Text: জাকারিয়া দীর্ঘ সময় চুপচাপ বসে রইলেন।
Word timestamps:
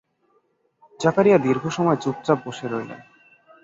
জাকারিয়া 0.99 1.37
দীর্ঘ 1.37 1.63
সময় 1.69 1.97
চুপচাপ 2.03 2.37
বসে 2.45 2.65
রইলেন। 2.67 3.01